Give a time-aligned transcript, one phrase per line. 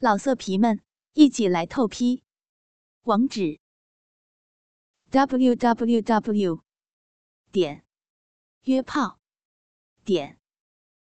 [0.00, 0.80] 老色皮们，
[1.14, 2.22] 一起来透批！
[3.02, 3.58] 网址
[5.10, 6.62] ：w w w
[7.50, 7.84] 点
[8.62, 9.18] 约炮
[10.04, 10.38] 点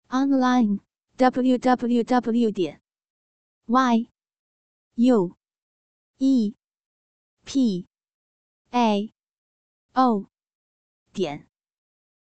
[0.07, 0.79] online
[1.17, 2.81] w w w 点
[3.67, 4.09] y
[4.95, 5.37] u
[6.17, 6.55] e
[7.45, 7.87] p
[8.71, 9.13] a
[9.93, 10.31] o
[11.13, 11.47] 点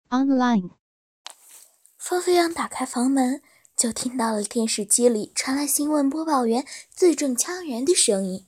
[0.09, 0.71] online。
[1.99, 3.43] 方飞扬打开房门。
[3.77, 6.65] 就听到了电视机里传来新闻播报员
[6.95, 8.47] 字正腔圆的声音：“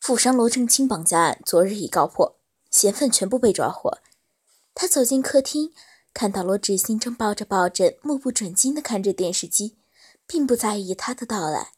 [0.00, 2.36] 富商罗正清绑架案昨日已告破，
[2.70, 3.98] 嫌犯全部被抓获。”
[4.74, 5.72] 他走进客厅，
[6.14, 9.76] 看到罗志新正抱着抱枕，目不转睛地看着电视机，
[10.26, 11.72] 并不在意他的到来。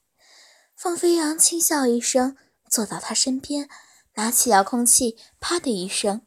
[0.77, 2.37] 凤飞扬轻笑一声，
[2.69, 3.69] 坐到他身边，
[4.15, 6.23] 拿起遥控器，啪的一声，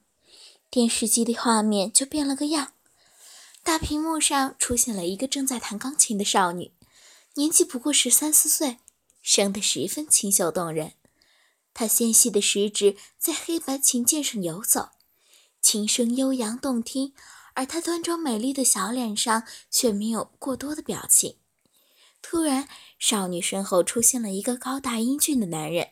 [0.69, 2.73] 电视机的画面就变了个样。
[3.63, 6.73] 大屏幕上出现了一个正在弹钢琴的少女，
[7.35, 8.79] 年纪不过十三四岁，
[9.21, 10.93] 生得十分清秀动人。
[11.73, 14.89] 她纤细的食指在黑白琴键上游走，
[15.61, 17.13] 琴声悠扬动听，
[17.53, 21.37] 而她端庄美丽的小脸上却没有过多的表情。
[22.21, 22.67] 突然，
[22.99, 25.91] 少女身后出现了一个高大英俊的男人，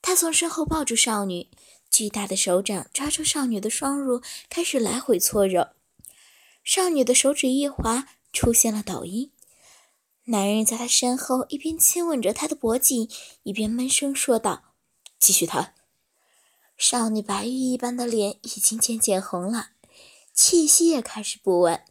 [0.00, 1.50] 他从身后抱住少女，
[1.90, 5.70] 巨大的手掌抓住少女的双乳，开始来回搓揉。
[6.62, 9.32] 少女的手指一滑，出现了抖音。
[10.24, 13.08] 男人在她身后一边亲吻着她的脖颈，
[13.42, 14.74] 一边闷声说道
[15.18, 15.74] ：“继续弹。”
[16.76, 19.70] 少女白玉一般的脸已经渐渐红了，
[20.32, 21.82] 气息也开始不稳，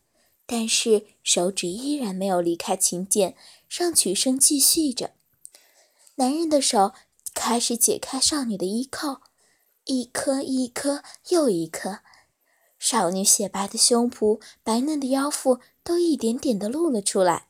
[0.45, 3.35] 但是手指依然没有离开琴键，
[3.67, 5.11] 让曲声继续着。
[6.15, 6.93] 男人的手
[7.33, 9.17] 开始解开少女的衣扣，
[9.85, 11.99] 一颗一颗又一颗。
[12.79, 17.47] 少女雪白的胸脯、白嫩的腰腹都一点点的露了出来。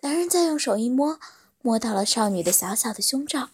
[0.00, 1.20] 男人再用手一摸，
[1.62, 3.50] 摸到了少女的小小的胸罩，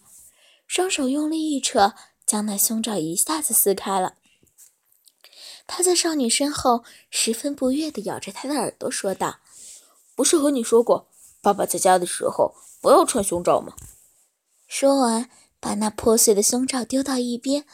[0.66, 1.92] 双手用力一扯，
[2.27, 4.14] 将那胸罩一下子撕开了。
[5.66, 9.41] 他在少女身后十分不悦地咬着她的耳朵说道
[10.16, 11.09] ：“不是和你说过，
[11.43, 13.75] 爸爸在家的时候不要穿胸罩吗？”
[14.66, 15.28] 说完，
[15.60, 17.66] 把那破碎的胸罩丢到一边，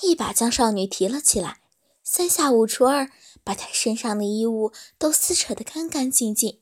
[0.00, 1.60] 一把将少女提了起来。
[2.04, 3.10] 三下五除二，
[3.42, 6.60] 把他身上的衣物都撕扯得干干净净，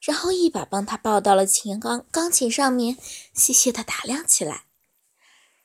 [0.00, 2.98] 然后一把帮他抱到了琴钢钢琴上面，
[3.32, 4.64] 细细的打量起来。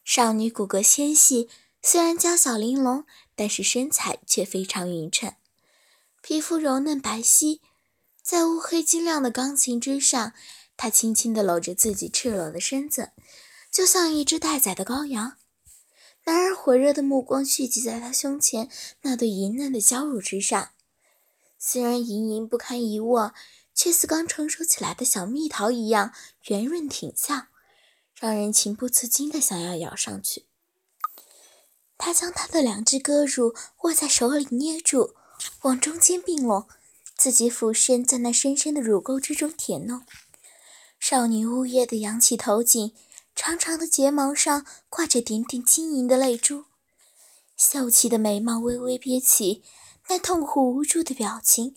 [0.05, 1.49] 少女骨骼纤细，
[1.81, 5.33] 虽然娇小玲珑，但是身材却非常匀称，
[6.21, 7.59] 皮肤柔嫩白皙，
[8.21, 10.33] 在乌黑晶亮的钢琴之上，
[10.77, 13.13] 她轻轻地搂着自己赤裸的身子，
[13.71, 15.37] 就像一只待宰的羔羊。
[16.27, 18.69] 男人火热的目光聚集在她胸前
[19.03, 20.71] 那对莹嫩的娇乳之上，
[21.57, 23.33] 虽然盈盈不堪一握，
[23.73, 26.11] 却似刚成熟起来的小蜜桃一样
[26.47, 27.43] 圆润挺翘，
[28.13, 30.43] 让人情不自禁的想要咬上去。
[31.97, 35.15] 他将她的两只胳乳握在手里捏住，
[35.61, 36.67] 往中间并拢，
[37.15, 40.01] 自己俯身在那深深的乳沟之中舔弄。
[40.99, 42.93] 少女呜咽的扬起头颈。
[43.37, 46.65] 长长的睫毛上挂着点点晶莹的泪珠，
[47.55, 49.63] 秀气的眉毛微微憋起，
[50.09, 51.75] 那痛苦无助的表情，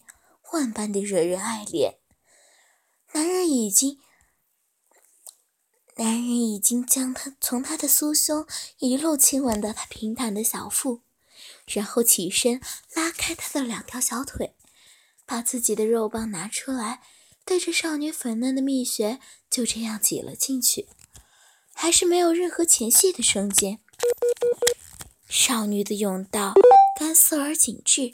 [0.52, 1.96] 万般的惹人爱怜。
[3.12, 4.00] 男人已经，
[5.96, 8.46] 男人已经将他从他的酥胸
[8.78, 11.02] 一路亲吻到他平坦的小腹，
[11.66, 12.58] 然后起身
[12.94, 14.56] 拉开他的两条小腿，
[15.26, 17.02] 把自己的肉棒拿出来，
[17.44, 19.20] 对着少女粉嫩的蜜穴
[19.50, 20.88] 就这样挤了进去。
[21.82, 23.80] 还是没有任何前戏的瞬间，
[25.30, 26.52] 少女的甬道
[26.94, 28.12] 干涩而紧致，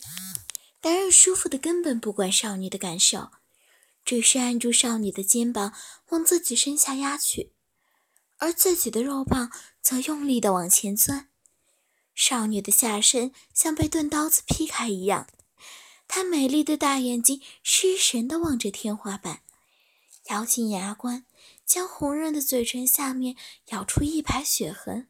[0.83, 3.31] 男人舒服的根本不管少女的感受，
[4.05, 5.75] 只是按住少女的肩膀
[6.11, 7.51] 往自己身下压去，
[8.37, 9.51] 而自己的肉棒
[9.83, 11.29] 则用力的往前钻。
[12.15, 15.27] 少女的下身像被钝刀子劈开一样，
[16.07, 19.41] 她美丽的大眼睛失神的望着天花板，
[20.31, 21.27] 咬紧牙关。
[21.67, 23.37] 将红润的嘴唇下面
[23.71, 25.09] 咬出一排血痕，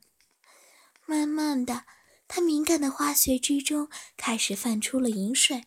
[1.04, 1.84] 慢慢的，
[2.26, 5.64] 他敏感的花穴之中开始泛出了银水，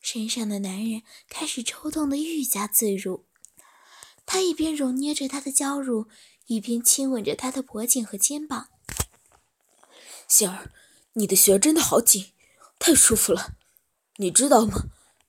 [0.00, 3.26] 身上的男人开始抽动的愈加自如。
[4.24, 6.08] 他一边揉捏着她的娇乳，
[6.46, 8.68] 一边亲吻着她的脖颈和肩膀。
[10.28, 10.72] 杏儿，
[11.14, 12.32] 你的穴真的好紧，
[12.78, 13.54] 太舒服了。
[14.16, 14.86] 你知道吗？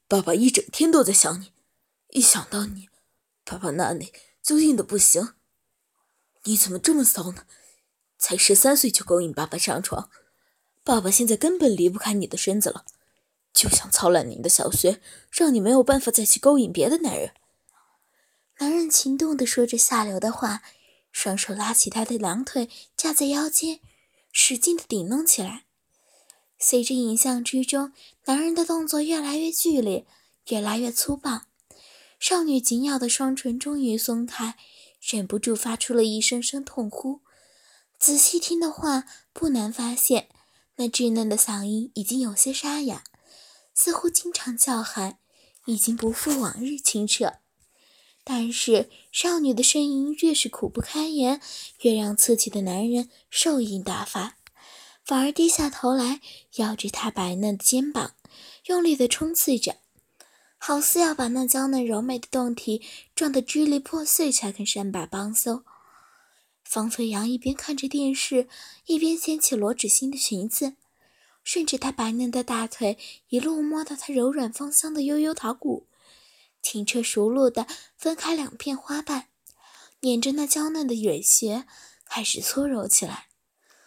[0.08, 1.52] 爸爸一整天都在想你，
[2.10, 2.90] 一想到你，
[3.44, 4.14] 爸爸那里……
[4.48, 5.34] 就硬的不行，
[6.46, 7.46] 你怎么这么骚呢？
[8.18, 10.10] 才十三岁就勾引爸爸上床，
[10.86, 12.86] 爸爸现在根本离不开你的身子了，
[13.54, 17.34] 就想操烂你的小穴，让你没有办法再去勾引别的男人。
[18.60, 20.62] 男人情动的说着下流的话，
[21.12, 23.82] 双手拉起他的两腿，架在腰间，
[24.32, 25.66] 使劲的顶弄起来。
[26.58, 27.92] 随着影像之中，
[28.28, 30.08] 男人的动作越来越剧烈，
[30.48, 31.42] 越来越粗暴，
[32.20, 34.58] 少女紧咬的双唇终于松开，
[35.00, 37.22] 忍不住发出了一声声痛呼。
[38.00, 40.30] 仔细听的话，不难发现，
[40.76, 43.04] 那稚嫩的嗓音已经有些沙哑，
[43.74, 45.20] 似乎经常叫喊，
[45.66, 47.36] 已经不复往日清澈。
[48.24, 51.40] 但是，少女的声音越是苦不堪言，
[51.82, 54.38] 越让刺激的男人兽瘾大发。
[55.06, 56.20] 反而低下头来，
[56.56, 58.16] 咬着她白嫩的肩膀，
[58.66, 59.78] 用力地冲刺着，
[60.58, 62.82] 好似要把那娇嫩柔美的胴体
[63.16, 65.64] 撞得支离破碎才肯善罢邦叟。
[66.64, 68.50] 方飞扬一边看着电视，
[68.86, 70.76] 一边掀起罗芷欣的裙子，
[71.42, 72.98] 顺着她白嫩的大腿
[73.30, 75.88] 一路摸到她柔软芳香的悠悠桃骨，
[76.62, 77.66] 轻车熟路地
[77.96, 79.28] 分开两片花瓣，
[80.02, 81.66] 捻着那娇嫩的蕊穴
[82.06, 83.28] 开始搓揉起来。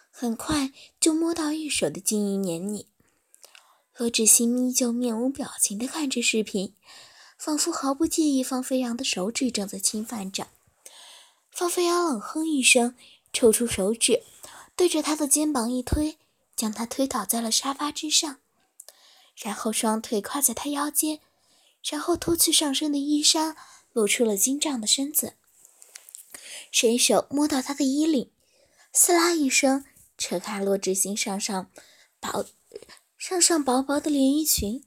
[0.09, 2.87] 很快就摸到玉手的晶莹黏腻，
[4.01, 6.73] 罗芷欣依旧面无表情地看着视频，
[7.37, 10.47] 仿佛毫不介意方飞扬的手指正在侵犯着。
[11.51, 12.95] 方飞扬冷哼一声，
[13.31, 14.23] 抽出手指，
[14.75, 16.17] 对着他的肩膀一推，
[16.55, 18.39] 将他推倒在了沙发之上，
[19.35, 21.19] 然后双腿跨在他腰间，
[21.87, 23.55] 然后脱去上身的衣衫，
[23.93, 25.35] 露出了精壮的身子，
[26.71, 28.31] 伸手摸到他的衣领，
[28.91, 29.85] 撕拉一声。
[30.17, 31.69] 扯开罗芷欣上上
[32.19, 32.45] 薄
[33.21, 34.83] 上上薄薄的连衣裙，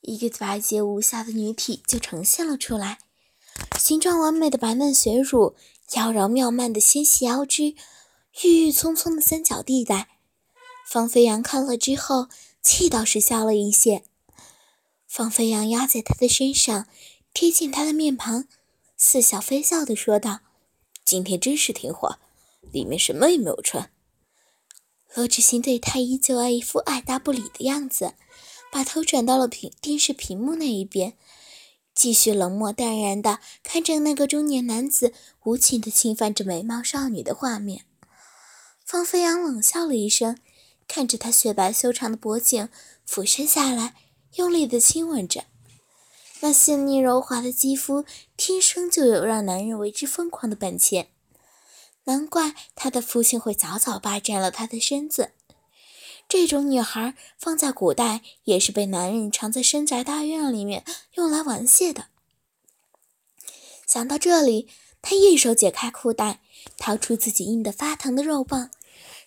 [0.00, 2.98] 一个白洁无瑕的女体就呈现了出来。
[3.78, 5.54] 形状完美的白嫩雪乳，
[5.94, 7.74] 妖娆妙曼的纤细腰肢，
[8.42, 10.08] 郁郁葱葱的三角地带。
[10.88, 12.28] 方飞扬看了之后，
[12.62, 14.02] 气倒是消了一些。
[15.06, 16.86] 方飞扬压在他的身上，
[17.34, 18.48] 贴近他的面庞，
[18.96, 20.40] 似笑非笑地说道
[21.04, 22.18] ：“今天真是听话，
[22.72, 23.92] 里面什么也没有穿。”
[25.14, 28.14] 罗志兴对他依旧爱一副爱答不理的样子，
[28.70, 31.12] 把头转到了屏电视屏幕那一边，
[31.94, 35.12] 继续冷漠淡然的看着那个中年男子
[35.44, 37.84] 无情的侵犯着美貌少女的画面。
[38.86, 40.38] 方飞扬冷笑了一声，
[40.88, 42.68] 看着他雪白修长的脖颈，
[43.04, 43.94] 俯身下来，
[44.36, 45.44] 用力的亲吻着。
[46.40, 48.04] 那细腻柔滑的肌肤，
[48.36, 51.08] 天生就有让男人为之疯狂的本钱。
[52.04, 55.32] 难怪他的父亲会早早霸占了他的身子。
[56.28, 60.84] 这种女孩放在古代也是被男人藏在深宅大院里面
[61.14, 62.06] 用来玩泄的。
[63.86, 64.68] 想到这里，
[65.02, 66.40] 他一手解开裤带，
[66.78, 68.70] 掏出自己硬得发疼的肉棒，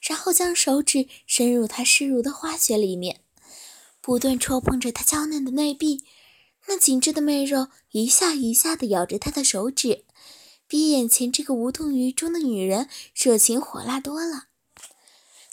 [0.02, 3.22] 然后将手指伸入她湿濡的花穴里面，
[4.02, 6.04] 不断戳碰着她娇嫩的内壁。
[6.68, 10.05] 那紧致的媚肉一下一下地咬着他的手指。
[10.68, 14.46] 比眼前这个无动于衷的女人热情火辣多了。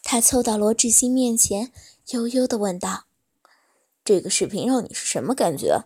[0.02, 1.72] 他凑到罗志新面前，
[2.08, 3.04] 悠悠地问道
[4.04, 5.84] ：“这个视频让你是什么感觉？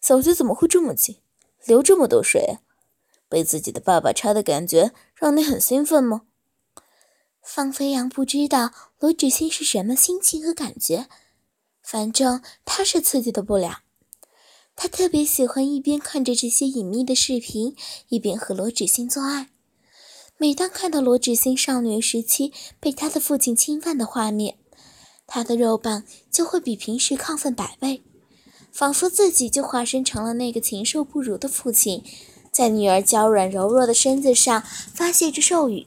[0.00, 1.18] 小嘴怎么会这么紧，
[1.64, 2.58] 流这么多水？
[3.28, 6.22] 被自己的爸爸插的感觉让你很兴奋吗？”
[7.40, 11.06] 方飞扬不知道罗志新是什么心情和感觉，
[11.82, 13.83] 反正他是刺激的不了。
[14.76, 17.76] 他特别喜欢一边看着这些隐秘的视频，
[18.08, 19.48] 一边和罗芷欣做爱。
[20.36, 24.56] 每当看到罗芷欣少女时期被他的父亲侵犯的画面，
[25.26, 28.02] 他的肉棒就会比平时亢奋百倍，
[28.72, 32.02] 仿佛自己就化身成了那个禽兽不如的父亲，
[32.50, 34.62] 在女儿娇软柔弱的身子上
[34.92, 35.86] 发泄着兽欲。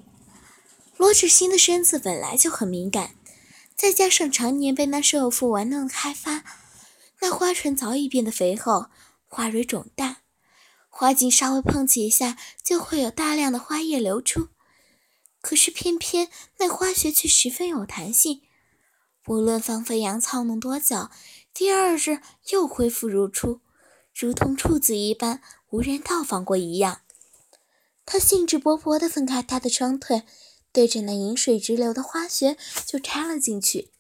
[0.96, 3.12] 罗芷欣的身子本来就很敏感，
[3.76, 6.44] 再加上常年被那兽妇玩弄开发。
[7.22, 8.88] 那花唇早已变得肥厚，
[9.26, 10.18] 花蕊肿大，
[10.90, 14.50] 花茎稍微碰几下就会有大量的花液流出。
[15.42, 18.42] 可是偏偏那花穴却十分有弹性，
[19.28, 21.10] 无论方飞扬操弄多久，
[21.54, 23.62] 第二日又恢复如初，
[24.14, 27.02] 如同处子一般，无人到访过一样。
[28.06, 30.24] 他兴致勃勃地分开他的双腿，
[30.72, 33.92] 对着那饮水直流的花穴就插了进去。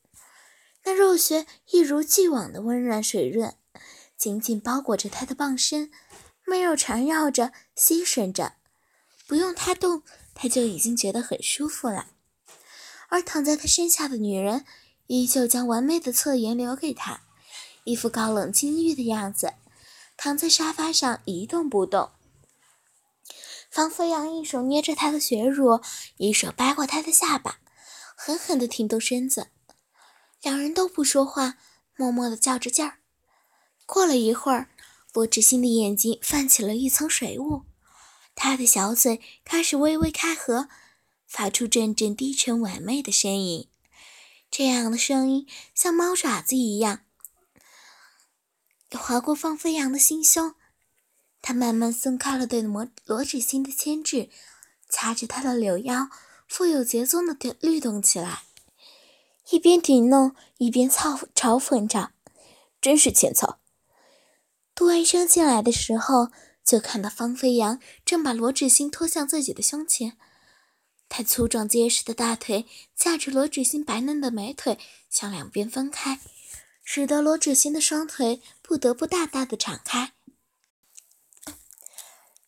[0.88, 3.54] 那肉穴一如既往的温软水润，
[4.16, 5.92] 紧紧包裹着他的棒身，
[6.46, 8.54] 媚肉缠绕着，吸吮着，
[9.28, 10.04] 不用他动，
[10.34, 12.08] 他就已经觉得很舒服了。
[13.10, 14.64] 而躺在他身下的女人，
[15.08, 17.20] 依旧将完美的侧颜留给他，
[17.84, 19.56] 一副高冷禁欲的样子，
[20.16, 22.12] 躺在沙发上一动不动。
[23.70, 25.82] 方飞扬一手捏着他的血乳，
[26.16, 27.60] 一手掰过他的下巴，
[28.16, 29.48] 狠狠地挺动身子。
[30.42, 31.58] 两人都不说话，
[31.96, 33.00] 默默地较着劲儿。
[33.86, 34.70] 过了一会儿，
[35.14, 37.64] 罗志新的眼睛泛起了一层水雾，
[38.36, 40.70] 他的小嘴开始微微开合，
[41.28, 43.70] 发出阵阵低沉婉媚的声音。
[44.50, 47.02] 这样的声音像猫爪子一样
[48.92, 50.56] 划过方飞扬的心胸。
[51.42, 54.30] 他慢慢松开了对罗罗芷欣的牵制，
[54.90, 56.10] 掐着她的柳腰，
[56.48, 58.44] 富有节奏的律动起来，
[59.52, 62.12] 一边顶弄一边嘲嘲讽着
[62.82, 63.60] ：“真是欠操。”
[64.76, 66.30] 杜文生进来的时候，
[66.64, 70.18] 就看到方飞扬正把罗芷欣拖向自己的胸前，
[71.10, 74.78] 他粗壮结实的大腿架着罗芷欣白嫩的美腿
[75.10, 76.20] 向两边分开，
[76.84, 80.14] 使得罗芷欣的双腿不得不大大的敞开。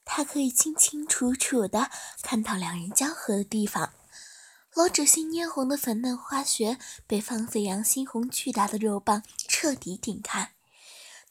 [0.04, 1.90] 他可以清清楚楚地
[2.22, 3.94] 看到两人交合的地方，
[4.76, 10.54] 罗芷欣嫣红的粉嫩花穴被方飞扬猩红巨大的肉棒彻底顶开，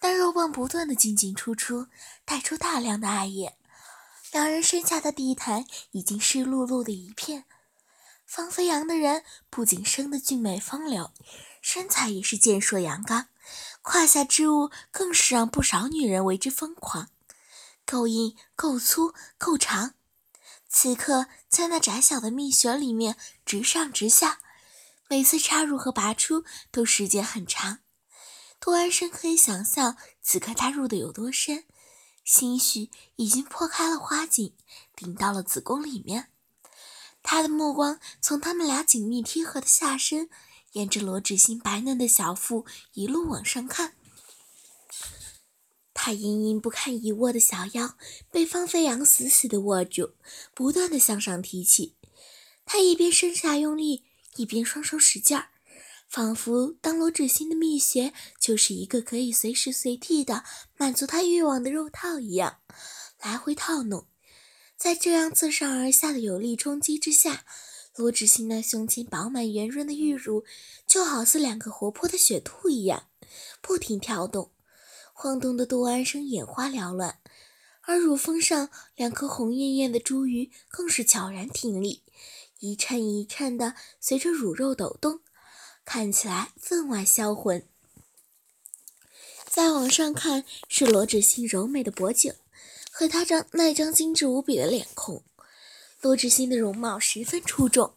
[0.01, 1.87] 那肉棒不断的进进出出，
[2.25, 3.57] 带出大量的艾叶，
[4.33, 7.45] 两人身下的地毯已经湿漉漉的一片。
[8.27, 11.13] 方飞扬的人不仅生得俊美风流，
[11.63, 13.29] 身材也是健硕阳刚，
[13.81, 17.09] 胯下之物更是让不少女人为之疯狂。
[17.87, 19.95] 够硬、够粗、够长，
[20.69, 24.41] 此刻在那窄小的蜜穴里面直上直下，
[25.09, 27.79] 每次插入和拔出都时间很长。
[28.61, 31.65] 杜安生可以想象此刻他入的有多深，
[32.25, 34.55] 兴许已经破开了花茎，
[34.95, 36.31] 顶到了子宫里面。
[37.23, 40.29] 他的目光从他们俩紧密贴合的下身，
[40.73, 43.95] 沿着罗芷欣白嫩的小腹一路往上看。
[46.01, 47.97] 他硬硬不堪一握的小腰
[48.31, 50.13] 被方飞扬死死地握住，
[50.55, 51.97] 不断地向上提起。
[52.65, 54.05] 他一边身下用力，
[54.37, 55.49] 一边双手使劲儿，
[56.09, 60.45] 仿佛当罗志新的蜜穴就是一个可以随时随地的
[60.77, 62.59] 满足他欲望的肉套一样，
[63.21, 64.07] 来回套弄。
[64.77, 67.45] 在这样自上而下的有力冲击之下，
[67.97, 70.45] 罗志新那胸前饱满圆润的玉乳
[70.87, 73.09] 就好似两个活泼的雪兔一样，
[73.61, 74.53] 不停跳动。
[75.21, 77.19] 晃动的杜安生眼花缭乱，
[77.81, 82.05] 而乳峰上两颗红艳艳的珠鱼更是悄然挺立，
[82.61, 85.19] 一颤一颤的随着乳肉抖动，
[85.85, 87.67] 看起来分外销魂。
[89.45, 92.33] 再往上看是罗芷欣柔美的脖颈
[92.93, 95.25] 和她张那张精致无比的脸孔。
[96.01, 97.95] 罗芷欣的容貌十分出众，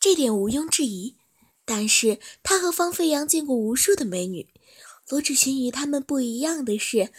[0.00, 1.14] 这点毋庸置疑。
[1.64, 4.48] 但是她和方飞扬见过无数的美女。
[5.08, 7.10] 罗芷欣与他们不一样的是，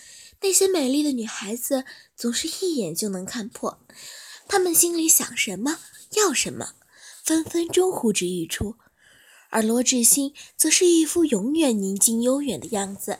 [0.41, 3.79] 那些美丽的女孩子总是一眼就能看破，
[4.47, 5.79] 她们心里想什么、
[6.11, 6.73] 要什么，
[7.23, 8.75] 分分钟呼之欲出；
[9.49, 13.19] 而罗芷欣则是一副永远宁静悠远的样子，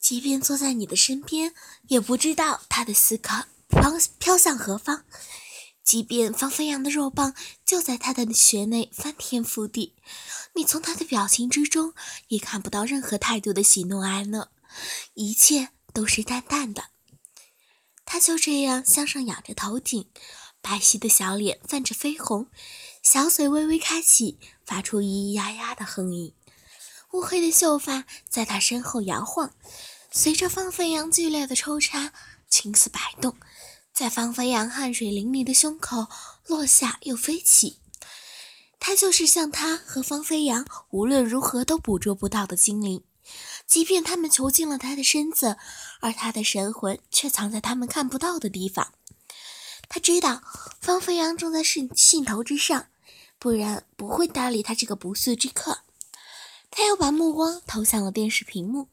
[0.00, 1.52] 即便坐在你的身边，
[1.88, 5.04] 也不知道他的思考飘飘向何方；
[5.86, 7.32] 即便方飞扬的肉棒
[7.64, 9.94] 就在他的穴内翻天覆地。
[10.54, 11.94] 你从他的表情之中
[12.26, 14.50] 也看不到任何态度的喜怒哀乐，
[15.14, 16.86] 一切都是淡淡的。
[18.04, 20.10] 他就这样向上仰着头顶，
[20.60, 22.48] 白皙的小脸泛着绯红，
[23.02, 26.34] 小嘴微微开启，发出咿咿呀呀的哼吟。
[27.12, 29.54] 乌黑的秀发在他身后摇晃，
[30.10, 32.12] 随着方飞扬剧烈的抽插，
[32.48, 33.36] 青丝摆动，
[33.96, 36.08] 在方飞扬汗水淋漓的胸口
[36.46, 37.78] 落下又飞起。
[38.78, 43.02] 他就是像他和方飞扬无论如何都捕捉不到的精灵，
[43.66, 45.56] 即便他们囚禁了他的身子，
[46.00, 48.92] 而他的神魂却藏在他们看不到的地方。
[49.88, 50.42] 他知道
[50.78, 52.88] 方飞扬正在兴兴头之上，
[53.38, 55.78] 不然不会搭理他这个不速之客。
[56.70, 58.88] 他又把目光投向了电视屏幕，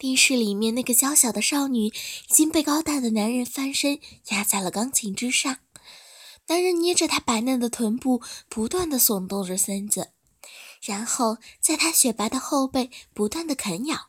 [0.00, 1.92] 电视里面那个娇小的少女已
[2.26, 5.58] 经被高大的男人翻身压在了钢琴之上。
[6.46, 10.12] 男人捏着她白嫩的臀部，不断的耸动着身子，
[10.80, 14.08] 然后在她雪白的后背不断的啃咬。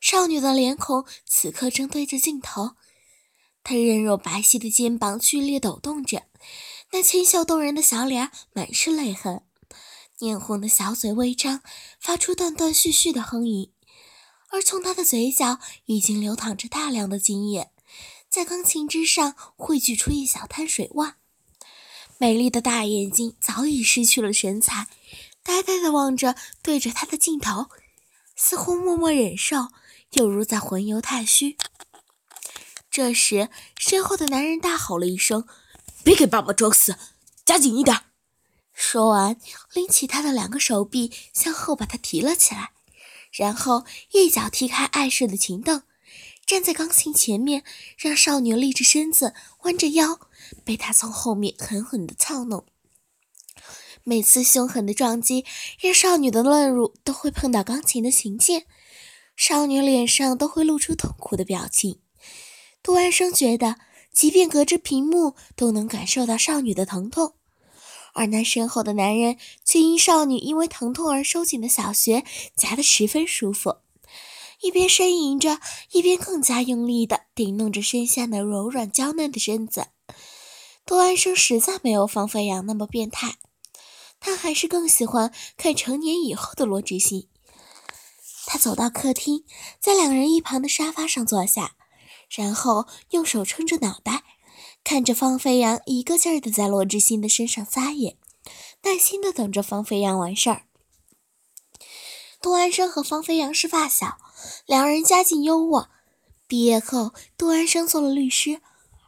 [0.00, 2.70] 少女的脸孔此刻正对着镜头，
[3.62, 6.22] 她韧肉白皙的肩膀剧烈抖动着，
[6.92, 9.42] 那清秀动人的小脸满是泪痕，
[10.20, 11.60] 艳红的小嘴微张，
[12.00, 13.70] 发出断断续续的哼吟，
[14.54, 17.72] 而从他的嘴角已经流淌着大量的精液，
[18.30, 21.14] 在钢琴之上汇聚出一小滩水洼。
[22.18, 24.86] 美丽的大眼睛早已失去了神采，
[25.42, 27.66] 呆呆地望着对着他的镜头，
[28.36, 29.70] 似乎默默忍受，
[30.12, 31.56] 又如在魂游太虚。
[32.88, 35.48] 这时，身后的男人大吼了一声
[36.04, 36.96] ：“别给爸爸装死，
[37.44, 38.02] 加紧一点！”
[38.72, 39.36] 说完，
[39.72, 42.70] 拎起他的两个手臂，向后把他提了起来，
[43.36, 45.82] 然后一脚踢开碍事的琴凳，
[46.46, 47.64] 站在钢琴前面，
[47.98, 50.20] 让少女立着身子，弯着腰，
[50.64, 52.64] 被他从后面狠狠地操弄。
[54.04, 55.44] 每次凶狠的撞击，
[55.80, 58.66] 让少女的肋乳都会碰到钢琴的琴键，
[59.36, 62.00] 少女脸上都会露出痛苦的表情。
[62.82, 63.76] 杜安生觉得，
[64.12, 67.34] 即便隔着屏幕，都能感受到少女的疼痛，
[68.14, 72.24] 而那身后的男人却因少女因为疼痛而收紧的小穴
[72.56, 73.76] 夹得十分舒服，
[74.62, 75.60] 一边呻吟着，
[75.92, 79.88] 一边更加用力地顶弄着身下那柔软娇嫩的身子。
[80.86, 83.36] 杜安生实在没有方飞扬那么变态。
[84.20, 87.28] 他还是更喜欢看成年以后的罗志信。
[88.46, 89.44] 他走到客厅，
[89.80, 91.76] 在两人一旁的沙发上坐下，
[92.30, 94.22] 然后用手撑着脑袋，
[94.84, 98.18] 看着方飞扬一个劲儿的在罗志信的身上撒野，
[98.82, 100.64] 耐心的等着方飞扬完事儿。
[102.42, 104.18] 杜安生和方飞扬是发小，
[104.66, 105.88] 两人家境优渥。
[106.46, 108.60] 毕业后，杜安生做了律师，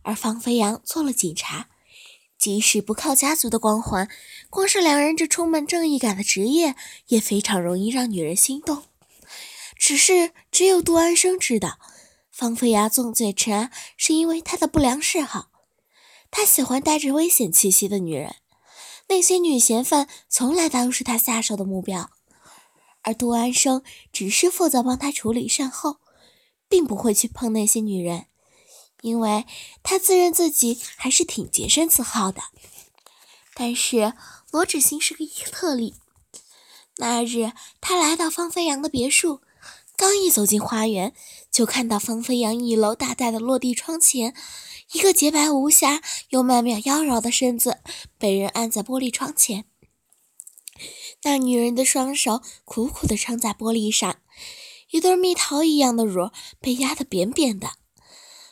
[0.02, 1.68] 而方飞扬做了警察。
[2.38, 4.08] 即使不靠家族的光环，
[4.48, 6.74] 光是两人这充满正义感的职业，
[7.08, 8.84] 也非常容易让女人心动。
[9.76, 11.78] 只是只有杜安生知道，
[12.32, 15.50] 方飞扬纵嘴陈安是因为他的不良嗜好，
[16.30, 18.36] 他喜欢带着危险气息的女人，
[19.08, 22.10] 那些女嫌犯从来都是他下手的目标，
[23.02, 25.98] 而杜安生只是负责帮他处理善后，
[26.68, 28.26] 并不会去碰那些女人。
[29.02, 29.44] 因为
[29.82, 32.40] 他自认自己还是挺洁身自好的，
[33.54, 34.14] 但是
[34.50, 35.94] 罗芷欣是个特例。
[36.96, 39.42] 那日，他来到方飞扬的别墅，
[39.96, 41.14] 刚一走进花园，
[41.50, 44.34] 就看到方飞扬一楼大大的落地窗前，
[44.92, 46.00] 一个洁白无瑕
[46.30, 47.78] 又曼妙妖娆的身子
[48.18, 49.64] 被人按在玻璃窗前。
[51.22, 54.20] 那女人的双手苦苦地撑在玻璃上，
[54.90, 57.72] 一对蜜桃一样的乳被压得扁扁的。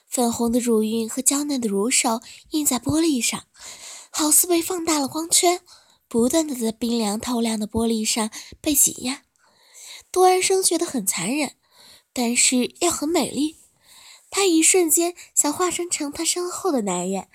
[0.08, 3.44] 粉红的乳晕和娇嫩的乳手印在玻璃上，
[4.10, 5.60] 好似被放大了光圈，
[6.08, 8.30] 不断的在冰凉透亮的玻璃上
[8.60, 9.22] 被挤压。
[10.10, 11.56] 杜安生觉得很残忍，
[12.12, 13.56] 但是又很美丽。
[14.36, 17.28] 他一瞬间想化身成他身后的男人，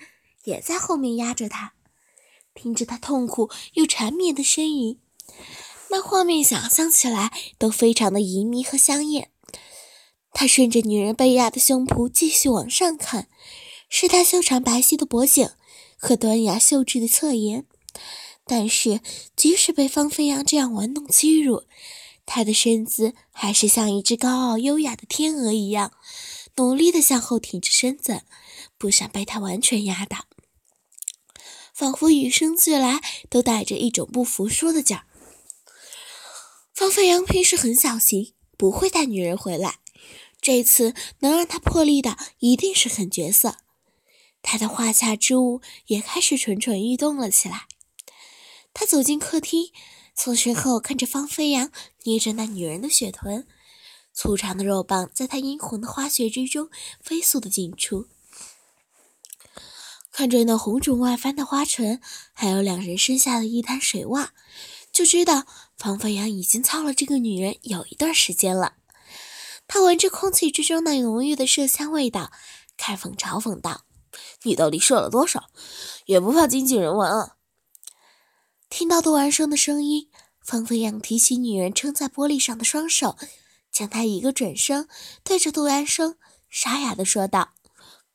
[0.44, 1.72] 也在后面压着他，
[2.52, 5.00] 听着他痛苦又缠绵的呻吟，
[5.88, 9.30] 那画面想象起来都非常的旖旎和香艳。
[10.34, 13.28] 他顺着女人被压的胸脯继续往上看，
[13.88, 15.48] 是她修长白皙的脖颈
[15.96, 17.64] 和端雅秀质的侧颜。
[18.44, 19.00] 但是，
[19.34, 21.62] 即使被方飞扬这样玩弄欺辱，
[22.26, 25.92] 她的身姿还是像一只高傲优雅的天鹅一样，
[26.60, 28.20] 努力地向后挺着身子，
[28.76, 30.26] 不想被他完全压倒，
[31.72, 35.06] 仿佛与生俱来都带着一种不服输的劲儿。
[36.74, 39.78] 方飞扬平时很小心，不会带女人回来。
[40.42, 43.56] 这次能让他破例的一定是狠角色，
[44.42, 47.68] 他的花恰之物也开始蠢蠢欲动了起来。
[48.74, 49.72] 他走进客厅，
[50.14, 51.72] 从身后看着方飞扬
[52.04, 53.46] 捏着那女人的雪臀，
[54.12, 56.68] 粗长的肉棒在他殷红的花穴之中
[57.00, 58.08] 飞速的进出，
[60.12, 62.00] 看着那红肿外翻的花唇，
[62.32, 64.28] 还有两人身下的一滩水洼，
[64.92, 65.46] 就知道
[65.78, 68.74] 方飞扬已经操了这个女人有一段时间了。
[69.66, 72.32] 他闻着空气之中那浓郁的麝香味道，
[72.76, 73.84] 开讽嘲讽道
[74.42, 75.50] ：“你到底射了多少？
[76.06, 77.36] 也不怕经纪人闻啊？”
[78.68, 80.10] 听到杜安生的声音，
[80.44, 83.16] 方飞扬提起女人撑在玻璃上的双手，
[83.72, 84.88] 将他一个转身，
[85.22, 86.16] 对着杜安生
[86.48, 87.54] 沙哑的说道：“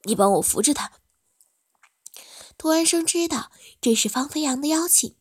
[0.04, 0.92] 你帮我扶着他。”
[2.58, 5.16] 杜安生知道这是方飞扬的邀请，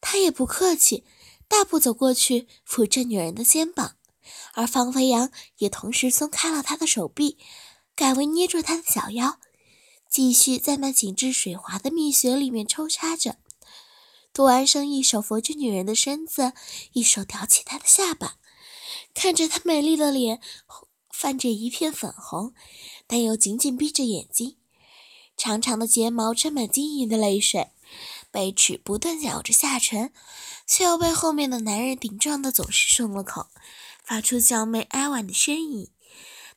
[0.00, 1.04] 他也不客气，
[1.48, 3.96] 大步走过去扶着女人的肩膀。
[4.52, 7.38] 而方飞扬也同时松开了他的手臂，
[7.94, 9.38] 改为捏住他的小腰，
[10.10, 13.36] 继续在那紧致水滑的蜜穴里面抽插着。
[14.32, 16.52] 杜安生一手扶着女人的身子，
[16.92, 18.37] 一手挑起她的下巴，
[19.14, 20.40] 看着她美丽的脸
[21.10, 22.54] 泛着一片粉红，
[23.06, 24.56] 但又紧紧闭着眼睛，
[25.36, 27.70] 长长的睫毛沾满晶莹的泪水，
[28.30, 30.12] 贝齿不断咬着下唇，
[30.66, 33.46] 却又被后面的男人顶撞的总是松了口。
[34.04, 35.90] 发出娇媚哀婉的呻吟，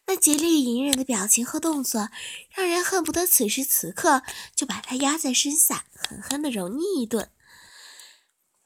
[0.05, 2.07] 那极力隐忍的表情和动作，
[2.51, 4.23] 让人恨不得此时此刻
[4.55, 7.29] 就把他压在身下，狠狠地揉捏一顿。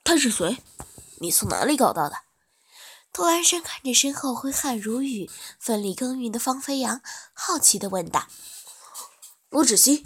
[0.03, 0.57] 他是谁？
[1.19, 2.24] 你从哪里搞到的？
[3.15, 7.01] 杜安生看着身后挥汗如雨、奋力耕耘的方飞扬，
[7.31, 8.27] 好奇地问道
[9.49, 10.05] ：“罗芷熙。”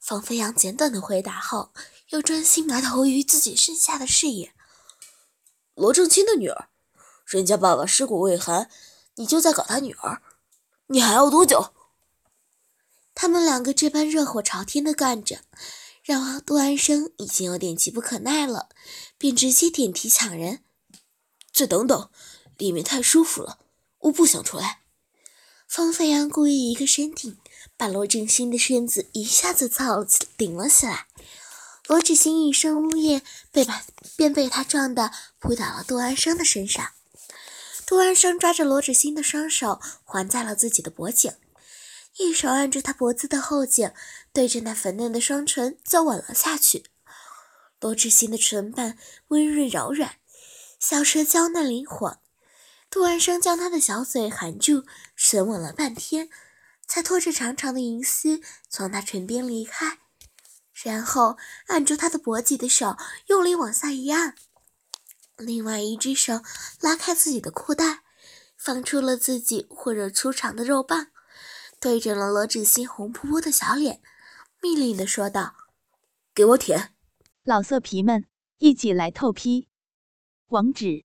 [0.00, 1.74] 方飞扬简短的回答后，
[2.08, 4.54] 又专心埋头于自己身下的事业。
[5.74, 6.70] 罗正清的女儿。
[7.26, 8.70] 人家爸爸尸骨未寒，
[9.16, 10.22] 你就在搞他女儿，
[10.86, 11.74] 你还要多久？
[13.14, 15.40] 他们两个这般热火朝天的干着，
[16.02, 18.70] 让杜安生已经有点急不可耐了，
[19.18, 20.62] 便直接点题抢人。
[21.52, 22.10] 再等等，
[22.58, 23.58] 里面太舒服了，
[24.00, 24.80] 我不想出来。
[25.68, 27.36] 方飞扬故意一个身体，
[27.76, 31.06] 把罗振兴的身子一下子操顶了起来。
[31.88, 33.84] 罗志兴一声呜咽，被把
[34.16, 36.92] 便被他撞得扑倒了杜安生的身上。
[37.84, 41.32] 杜安生抓着罗志兴的双手环在了自己的脖颈，
[42.18, 43.92] 一手按住他脖子的后颈，
[44.32, 46.84] 对着那粉嫩的双唇就吻了下去。
[47.80, 50.16] 罗志兴的唇瓣温润柔软，
[50.80, 52.18] 小舌娇嫩灵活。
[52.96, 56.30] 杜安生将他的小嘴含住，舌吻了半天，
[56.86, 59.98] 才拖着长长的银丝从他唇边离开。
[60.72, 64.34] 然后按住他的脖颈的手用力往下一按，
[65.36, 66.40] 另外一只手
[66.80, 68.02] 拉开自己的裤带，
[68.56, 71.08] 放出了自己火热粗长的肉棒，
[71.78, 74.00] 对准了罗志新红扑扑的小脸，
[74.62, 75.54] 命令的说道
[76.34, 76.94] ：“给我舔！”
[77.44, 78.24] 老色皮们
[78.56, 79.68] 一起来透批，
[80.46, 81.04] 网址